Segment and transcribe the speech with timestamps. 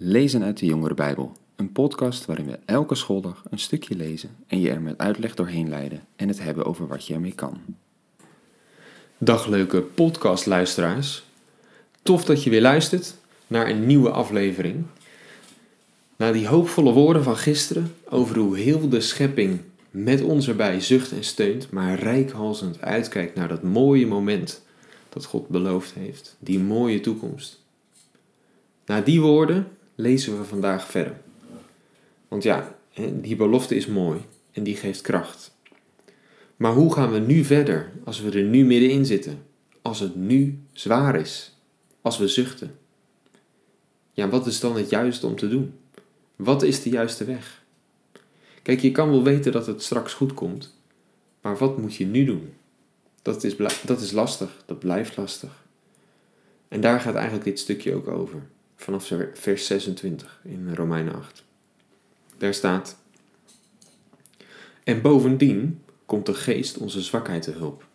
[0.00, 4.60] Lezen uit de Jongere Bijbel, een podcast waarin we elke schooldag een stukje lezen en
[4.60, 7.60] je er met uitleg doorheen leiden en het hebben over wat je ermee kan.
[9.18, 11.24] Dag leuke podcastluisteraars.
[12.02, 13.14] Tof dat je weer luistert
[13.46, 14.84] naar een nieuwe aflevering.
[16.16, 19.60] Na die hoopvolle woorden van gisteren over hoe heel de schepping
[19.90, 24.62] met ons erbij zucht en steunt, maar rijkhalsend uitkijkt naar dat mooie moment
[25.08, 27.60] dat God beloofd heeft, die mooie toekomst.
[28.86, 29.68] Na die woorden
[30.00, 31.20] lezen we vandaag verder.
[32.28, 32.78] Want ja,
[33.12, 34.20] die belofte is mooi
[34.52, 35.56] en die geeft kracht.
[36.56, 39.42] Maar hoe gaan we nu verder als we er nu middenin zitten?
[39.82, 41.56] Als het nu zwaar is?
[42.00, 42.78] Als we zuchten?
[44.12, 45.74] Ja, wat is dan het juiste om te doen?
[46.36, 47.64] Wat is de juiste weg?
[48.62, 50.76] Kijk, je kan wel weten dat het straks goed komt,
[51.40, 52.52] maar wat moet je nu doen?
[53.22, 55.64] Dat is, dat is lastig, dat blijft lastig.
[56.68, 58.42] En daar gaat eigenlijk dit stukje ook over
[58.78, 61.44] vanaf vers 26 in Romeinen 8.
[62.38, 62.96] Daar staat:
[64.84, 67.86] En bovendien komt de geest onze zwakheid te hulp.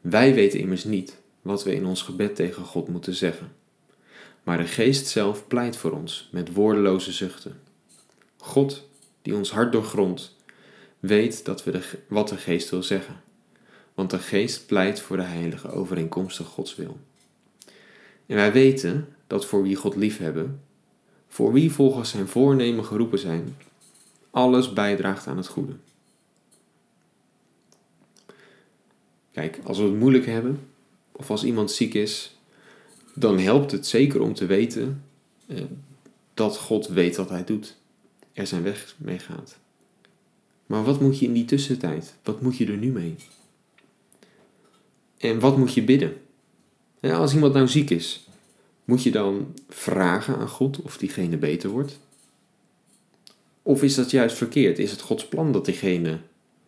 [0.00, 3.52] Wij weten immers niet wat we in ons gebed tegen God moeten zeggen.
[4.42, 7.60] Maar de geest zelf pleit voor ons met woordeloze zuchten.
[8.36, 8.88] God,
[9.22, 10.36] die ons hart doorgrondt,
[11.00, 13.20] weet dat we de, wat de geest wil zeggen.
[13.94, 16.98] Want de geest pleit voor de heilige overeenkomstig Gods wil.
[18.26, 20.60] En wij weten dat voor wie God liefhebben,
[21.28, 23.56] voor wie volgens zijn voornemen geroepen zijn,
[24.30, 25.72] alles bijdraagt aan het goede.
[29.32, 30.60] Kijk, als we het moeilijk hebben,
[31.12, 32.36] of als iemand ziek is,
[33.14, 35.04] dan helpt het zeker om te weten
[35.46, 35.62] eh,
[36.34, 37.76] dat God weet wat hij doet,
[38.32, 39.58] er zijn weg mee gaat.
[40.66, 42.14] Maar wat moet je in die tussentijd?
[42.22, 43.16] Wat moet je er nu mee?
[45.18, 46.20] En wat moet je bidden?
[47.00, 48.28] Ja, als iemand nou ziek is,
[48.84, 51.98] moet je dan vragen aan God of diegene beter wordt?
[53.62, 54.78] Of is dat juist verkeerd?
[54.78, 56.18] Is het Gods plan dat diegene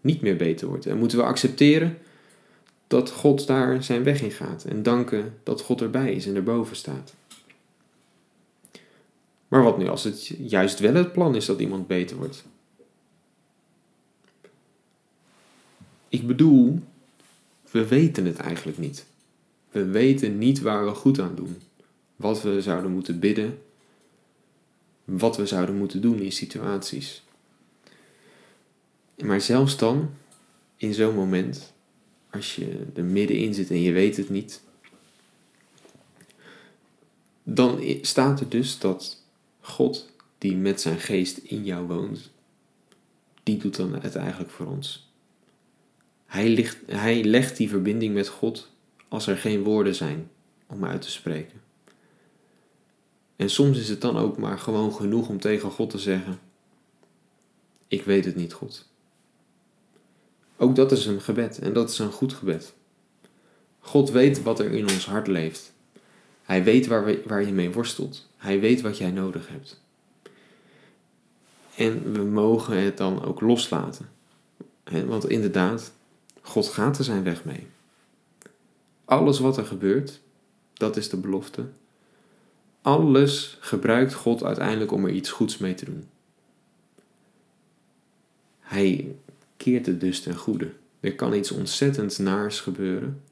[0.00, 0.86] niet meer beter wordt?
[0.86, 1.98] En moeten we accepteren
[2.86, 6.76] dat God daar zijn weg in gaat en danken dat God erbij is en erboven
[6.76, 7.14] staat?
[9.48, 12.44] Maar wat nu als het juist wel het plan is dat iemand beter wordt?
[16.08, 16.80] Ik bedoel,
[17.70, 19.06] we weten het eigenlijk niet.
[19.70, 21.56] We weten niet waar we goed aan doen
[22.18, 23.62] wat we zouden moeten bidden,
[25.04, 27.22] wat we zouden moeten doen in situaties.
[29.16, 30.10] Maar zelfs dan,
[30.76, 31.72] in zo'n moment,
[32.30, 34.62] als je er middenin zit en je weet het niet,
[37.42, 39.22] dan staat er dus dat
[39.60, 42.30] God, die met zijn geest in jou woont,
[43.42, 45.10] die doet dan het eigenlijk voor ons.
[46.26, 48.70] Hij, ligt, hij legt die verbinding met God
[49.08, 50.30] als er geen woorden zijn
[50.66, 51.67] om uit te spreken.
[53.38, 56.40] En soms is het dan ook maar gewoon genoeg om tegen God te zeggen:
[57.88, 58.88] Ik weet het niet, God.
[60.56, 62.74] Ook dat is een gebed en dat is een goed gebed.
[63.78, 65.72] God weet wat er in ons hart leeft.
[66.42, 68.28] Hij weet waar, we, waar je mee worstelt.
[68.36, 69.80] Hij weet wat jij nodig hebt.
[71.74, 74.10] En we mogen het dan ook loslaten.
[75.06, 75.92] Want inderdaad,
[76.40, 77.66] God gaat er zijn weg mee.
[79.04, 80.20] Alles wat er gebeurt,
[80.72, 81.66] dat is de belofte,
[82.82, 86.08] alles gebruikt God uiteindelijk om er iets goeds mee te doen.
[88.60, 89.16] Hij
[89.56, 90.72] keert het dus ten goede.
[91.00, 93.22] Er kan iets ontzettend naars gebeuren.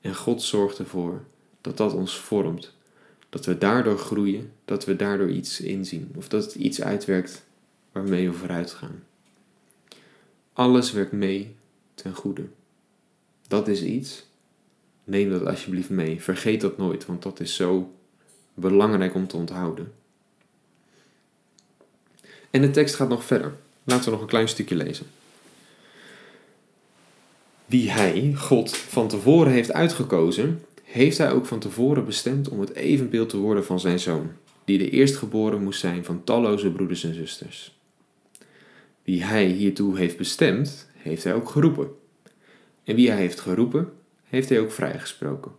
[0.00, 1.24] En God zorgt ervoor
[1.60, 2.74] dat dat ons vormt.
[3.28, 6.12] Dat we daardoor groeien, dat we daardoor iets inzien.
[6.16, 7.44] Of dat het iets uitwerkt
[7.92, 9.02] waarmee we vooruit gaan.
[10.52, 11.54] Alles werkt mee
[11.94, 12.44] ten goede.
[13.48, 14.26] Dat is iets.
[15.04, 16.22] Neem dat alsjeblieft mee.
[16.22, 17.92] Vergeet dat nooit, want dat is zo
[18.54, 19.92] Belangrijk om te onthouden.
[22.50, 23.52] En de tekst gaat nog verder.
[23.84, 25.06] Laten we nog een klein stukje lezen.
[27.66, 32.74] Wie hij, God, van tevoren heeft uitgekozen, heeft hij ook van tevoren bestemd om het
[32.74, 34.30] evenbeeld te worden van zijn zoon,
[34.64, 37.78] die de eerstgeboren moest zijn van talloze broeders en zusters.
[39.02, 41.88] Wie hij hiertoe heeft bestemd, heeft hij ook geroepen.
[42.84, 43.92] En wie hij heeft geroepen,
[44.24, 45.52] heeft hij ook vrijgesproken.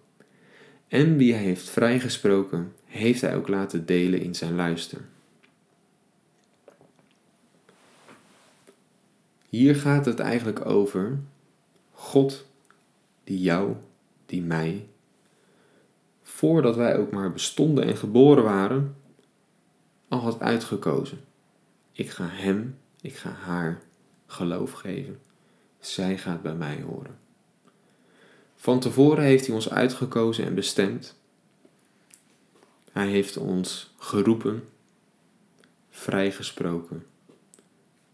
[0.87, 5.01] En wie hij heeft vrijgesproken, heeft hij ook laten delen in zijn luister.
[9.49, 11.19] Hier gaat het eigenlijk over
[11.91, 12.45] God
[13.23, 13.75] die jou,
[14.25, 14.87] die mij,
[16.21, 18.95] voordat wij ook maar bestonden en geboren waren,
[20.07, 21.19] al had uitgekozen.
[21.91, 23.81] Ik ga hem, ik ga haar
[24.25, 25.19] geloof geven.
[25.79, 27.17] Zij gaat bij mij horen.
[28.55, 31.15] Van tevoren heeft hij ons uitgekozen en bestemd
[32.95, 34.63] Hij heeft ons geroepen,
[35.89, 37.05] vrijgesproken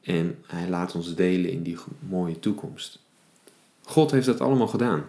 [0.01, 2.99] en hij laat ons delen in die mooie toekomst.
[3.83, 5.05] God heeft dat allemaal gedaan.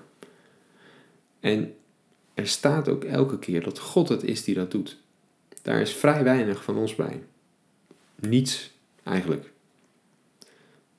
[1.40, 1.74] En
[2.34, 4.96] er staat ook elke keer dat God het is die dat doet.
[5.62, 7.22] Daar is vrij weinig van ons bij.
[8.14, 8.70] Niets
[9.02, 9.52] eigenlijk.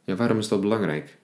[0.04, 1.18] Ja, waarom is dat belangrijk?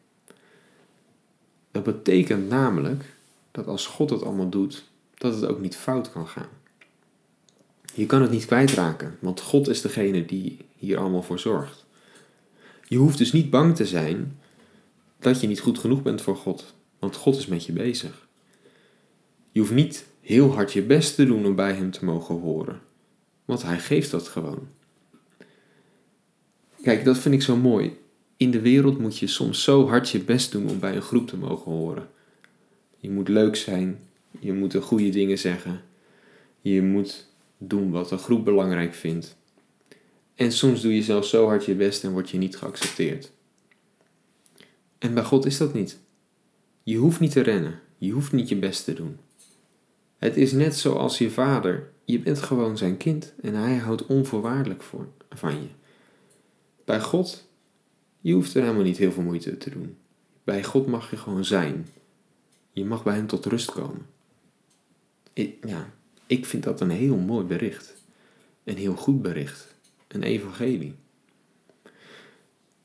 [1.72, 3.04] Dat betekent namelijk
[3.52, 6.59] dat als God het allemaal doet, dat het ook niet fout kan gaan.
[8.00, 11.86] Je kan het niet kwijtraken, want God is degene die hier allemaal voor zorgt.
[12.88, 14.40] Je hoeft dus niet bang te zijn
[15.20, 18.28] dat je niet goed genoeg bent voor God, want God is met je bezig.
[19.52, 22.82] Je hoeft niet heel hard je best te doen om bij Hem te mogen horen,
[23.46, 24.68] want Hij geeft dat gewoon.
[26.82, 27.98] Kijk, dat vind ik zo mooi.
[28.38, 31.28] In de wereld moet je soms zo hard je best doen om bij een groep
[31.28, 32.10] te mogen horen.
[32.98, 34.00] Je moet leuk zijn,
[34.40, 35.82] je moet de goede dingen zeggen,
[36.62, 37.28] je moet
[37.60, 39.38] doen wat de groep belangrijk vindt.
[40.36, 43.32] En soms doe je zelf zo hard je best en word je niet geaccepteerd.
[44.98, 46.00] En bij God is dat niet.
[46.84, 49.18] Je hoeft niet te rennen, je hoeft niet je best te doen.
[50.18, 51.92] Het is net zoals je vader.
[52.06, 55.68] Je bent gewoon zijn kind en hij houdt onvoorwaardelijk voor, van je.
[56.86, 57.48] Bij God,
[58.22, 59.98] je hoeft er helemaal niet heel veel moeite te doen.
[60.44, 61.88] Bij God mag je gewoon zijn.
[62.72, 64.06] Je mag bij hem tot rust komen.
[65.34, 65.94] Ik, ja,
[66.30, 67.96] ik vind dat een heel mooi bericht.
[68.64, 69.76] Een heel goed bericht.
[70.08, 70.96] Een evangelie.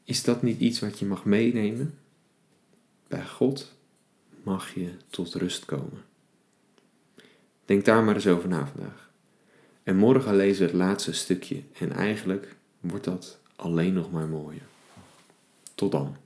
[0.04, 1.98] Is dat niet iets wat je mag meenemen?
[3.08, 3.72] Bij God
[4.42, 6.04] mag je tot rust komen.
[7.64, 9.10] Denk daar maar eens over na vandaag.
[9.82, 14.66] En morgen lezen we het laatste stukje en eigenlijk wordt dat alleen nog maar mooier.
[15.74, 16.16] Tot dan.